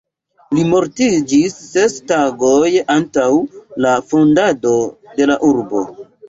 [0.57, 3.27] Li mortiĝis ses tagoj antaŭ
[3.87, 4.75] la fondado
[5.21, 5.85] de la urbo.